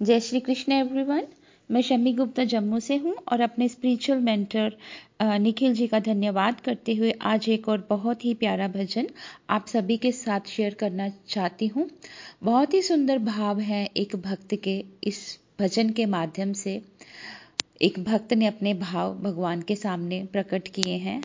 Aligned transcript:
जय 0.00 0.20
श्री 0.20 0.40
कृष्ण 0.40 0.72
एवरीवन 0.72 1.26
मैं 1.70 1.80
शमी 1.82 2.12
गुप्ता 2.12 2.44
जम्मू 2.44 2.78
से 2.80 2.96
हूँ 2.96 3.14
और 3.32 3.40
अपने 3.40 3.68
स्पिरिचुअल 3.68 4.18
मेंटर 4.18 4.76
निखिल 5.22 5.74
जी 5.74 5.86
का 5.86 5.98
धन्यवाद 5.98 6.60
करते 6.60 6.94
हुए 6.94 7.10
आज 7.22 7.48
एक 7.48 7.68
और 7.68 7.86
बहुत 7.90 8.24
ही 8.24 8.32
प्यारा 8.34 8.68
भजन 8.68 9.08
आप 9.50 9.66
सभी 9.66 9.96
के 9.96 10.12
साथ 10.12 10.48
शेयर 10.48 10.74
करना 10.74 11.08
चाहती 11.28 11.66
हूँ। 11.66 11.88
बहुत 12.44 12.74
ही 12.74 12.82
सुंदर 12.82 13.18
भाव 13.18 13.60
है 13.60 13.84
एक 13.96 14.16
भक्त 14.16 14.54
के 14.54 14.84
इस 15.04 15.20
भजन 15.60 15.90
के 15.90 16.06
माध्यम 16.06 16.52
से। 16.52 16.80
एक 17.82 18.04
भक्त 18.04 18.32
ने 18.32 18.46
अपने 18.46 18.74
भाव 18.74 19.14
भगवान 19.18 19.62
के 19.62 19.76
सामने 19.76 20.24
प्रकट 20.32 20.68
किए 20.68 20.96
हैं। 20.98 21.22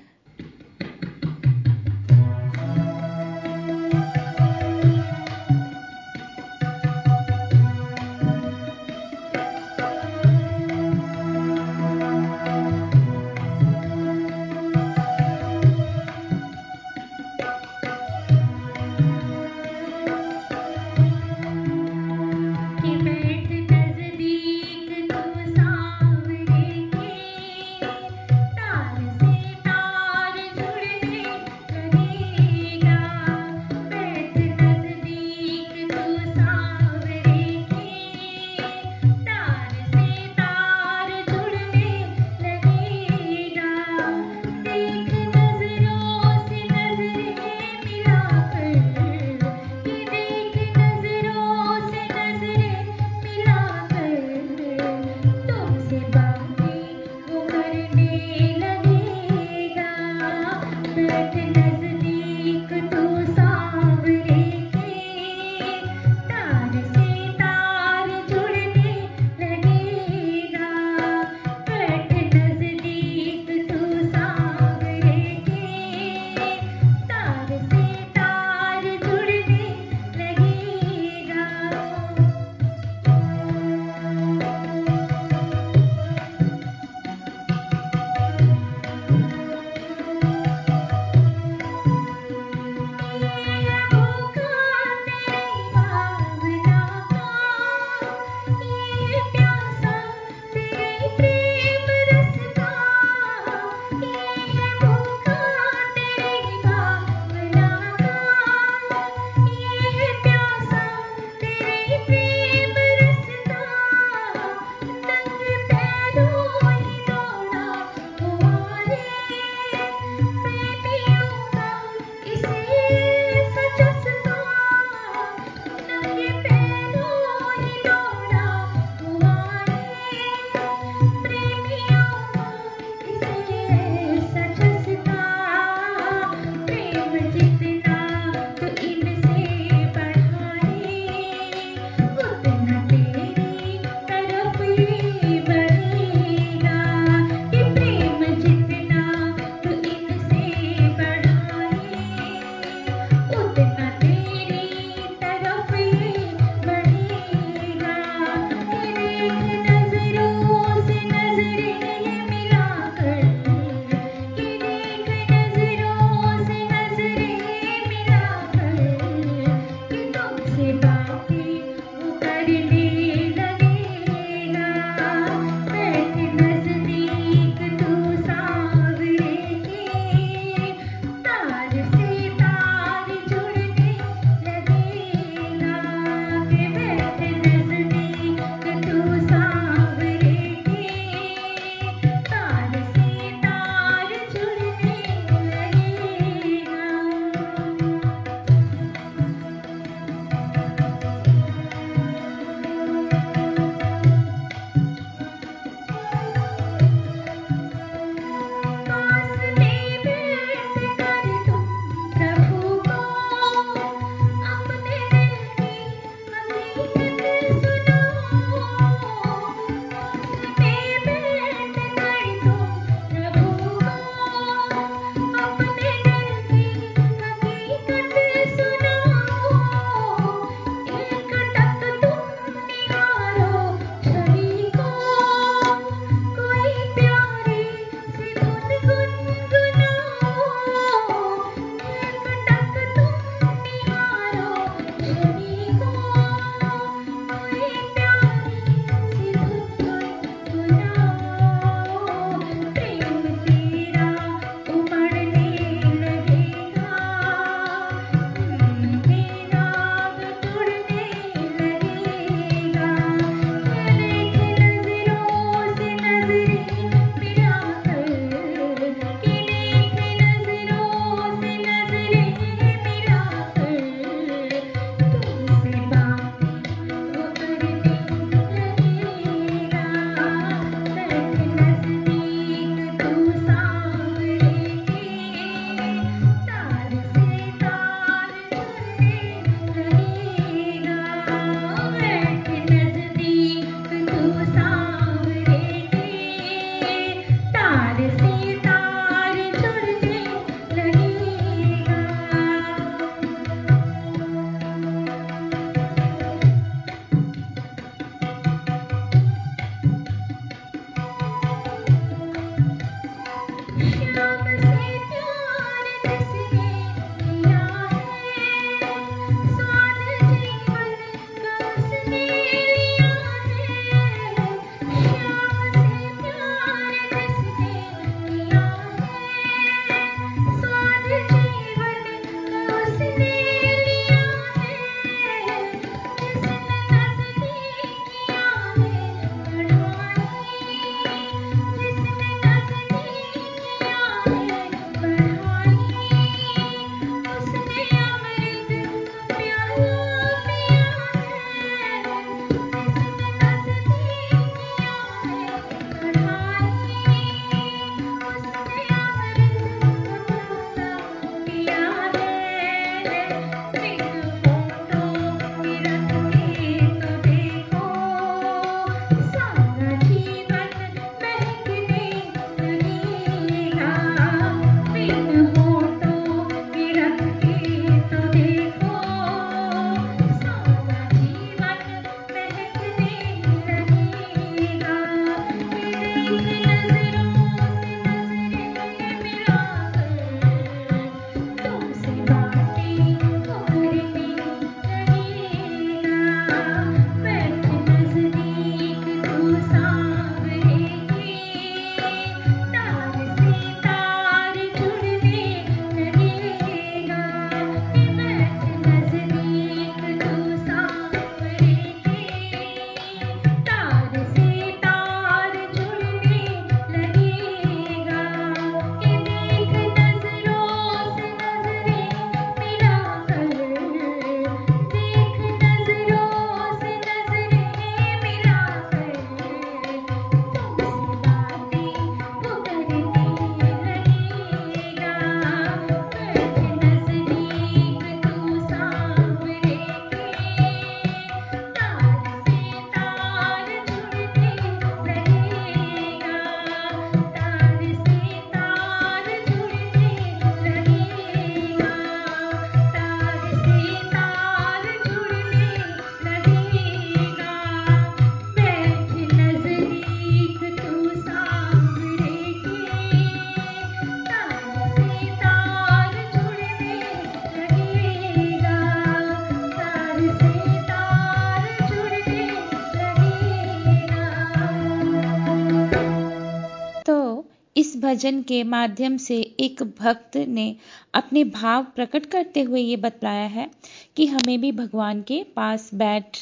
भजन 477.75 478.41
के 478.41 478.63
माध्यम 478.63 479.17
से 479.17 479.41
एक 479.59 479.83
भक्त 479.83 480.37
ने 480.37 480.75
अपने 481.13 481.43
भाव 481.43 481.83
प्रकट 481.83 482.25
करते 482.25 482.61
हुए 482.61 482.81
ये 482.81 482.97
बतलाया 482.97 483.45
है 483.45 483.71
कि 484.17 484.25
हमें 484.25 484.61
भी 484.61 484.71
भगवान 484.71 485.21
के 485.21 485.43
पास 485.43 485.89
बैठ 485.93 486.37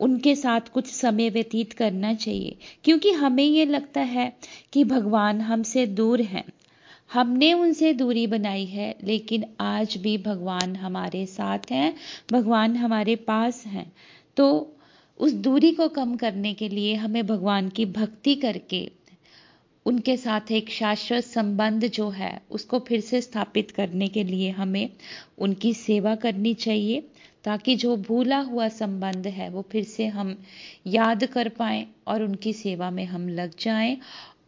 उनके 0.00 0.34
साथ 0.36 0.60
कुछ 0.60 0.86
समय 0.86 1.30
व्यतीत 1.30 1.72
करना 1.72 2.14
चाहिए, 2.14 2.56
क्योंकि 2.84 3.10
हमें 3.10 3.44
ये 3.44 3.64
लगता 3.64 4.00
है 4.00 4.32
कि 4.72 4.84
भगवान 4.84 5.40
हमसे 5.40 5.86
दूर 5.86 6.20
हैं। 6.20 6.44
हमने 7.12 7.52
उनसे 7.52 7.92
दूरी 7.92 8.26
बनाई 8.26 8.64
है, 8.64 8.94
लेकिन 9.04 9.44
आज 9.60 9.96
भी 9.96 10.18
भगवान 10.18 10.76
हमारे 10.76 11.26
साथ 11.26 11.58
हैं, 11.70 11.94
भगवान 12.32 12.76
हमारे 12.76 13.16
पास 13.16 13.66
हैं। 13.66 13.92
तो 14.36 14.76
उस 15.20 15.32
दूरी 15.32 15.72
को 15.72 15.88
कम 15.88 16.16
करने 16.16 16.54
के 16.54 16.68
लिए 16.68 16.94
हमें 16.94 17.26
भगवान 17.26 17.68
की 17.68 17.86
भक्ति 17.86 18.34
करके 18.34 18.90
उनके 19.86 20.16
साथ 20.16 20.50
एक 20.52 20.70
शाश्वत 20.70 21.24
संबंध 21.24 21.86
जो 21.88 22.08
है, 22.10 22.40
उसको 22.50 22.78
फिर 22.78 23.00
से 23.00 23.20
स्थापित 23.20 23.70
करने 23.70 24.08
के 24.08 24.24
लिए 24.24 24.50
हमें 24.50 24.88
उनकी 25.38 25.72
सेवा 25.74 26.14
करनी 26.14 26.54
चाहिए, 26.54 27.00
ताकि 27.44 27.74
जो 27.76 27.96
भूला 27.96 28.38
हुआ 28.40 28.68
संबंध 28.68 29.26
है, 29.26 29.48
वो 29.48 29.62
फिर 29.72 29.84
से 29.84 30.06
हम 30.06 30.36
याद 30.86 31.24
कर 31.24 31.48
पाएँ 31.48 31.86
और 32.06 32.22
उनकी 32.22 32.52
सेवा 32.52 32.90
में 32.90 33.04
हम 33.04 33.28
लग 33.28 33.50
जाएँ 33.60 33.96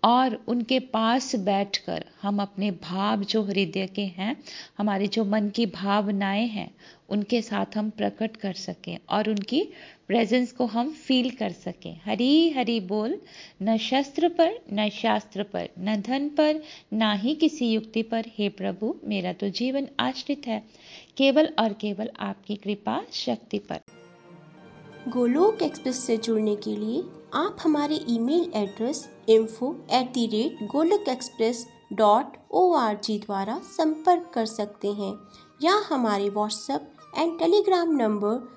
और 0.04 0.34
उनके 0.48 0.78
पास 0.80 1.34
बैठकर 1.36 2.04
हम 2.22 2.40
अपने 2.42 2.70
भाव 2.70 3.22
जो 3.24 3.42
हृदय 3.42 3.86
के 3.86 4.04
हैं, 4.16 4.36
हमारे 4.78 5.06
जो 5.06 5.24
मन 5.24 5.48
की 5.48 5.66
भावनाएँ 5.66 6.46
हैं, 6.46 6.70
उनके 7.08 7.40
साथ 7.42 7.76
हम 7.76 7.90
प्रकट 7.90 8.36
कर 8.36 8.52
सकें 8.52 8.98
और 9.08 9.30
उनकी 9.30 9.68
प्रेजेंस 10.08 10.52
को 10.52 10.66
हम 10.66 10.90
फील 11.06 11.30
कर 11.30 11.52
सकें। 11.52 12.00
हरी 12.04 12.50
हरी 12.50 12.78
बोल, 12.80 13.16
न 13.62 13.76
शस्त्र 13.76 14.28
पर, 14.28 14.58
न 14.72 14.88
शास्त्र 14.88 15.42
पर, 15.42 15.68
न 15.78 16.00
धन 16.00 16.28
पर, 16.28 16.62
ना 16.92 17.12
ही 17.12 17.34
किसी 17.34 17.70
युक्ति 17.72 18.02
पर। 18.02 18.24
हे 18.38 18.48
प्रभु, 18.48 18.94
मेरा 19.04 19.32
तो 19.32 19.48
जीवन 19.48 19.88
आश्रित 20.00 20.46
है। 20.46 20.62
केवल 21.16 21.52
और 21.58 21.72
केवल 21.72 22.10
आपकी 22.20 22.56
कृपा, 22.56 23.02
शक्ति 23.12 23.58
पर। 23.58 23.80
गोलोक 25.08 25.62
एक्सप्रेस 25.62 26.06
से 26.06 26.16
जुड़ने 26.16 26.56
के 26.56 26.76
लिए 26.76 27.02
आप 27.34 27.56
हमारे 27.60 28.00
email 28.08 28.50
address 28.54 29.08
info 29.28 29.86
at 29.92 30.12
the 30.12 30.26
rate 30.26 30.66
Golok 30.68 31.08
express 31.08 31.66
dot 31.92 32.36
O 32.50 32.72
R 32.72 32.96
G 33.04 33.18
द्वारा 33.18 33.58
संपर्क 33.58 34.30
कर 34.34 34.46
सकते 34.46 34.88
हैं 34.88 35.12
या 35.62 35.74
हमारे 35.88 36.28
WhatsApp 36.28 36.92
and 37.18 37.38
Telegram 37.38 37.96
number 37.96 38.56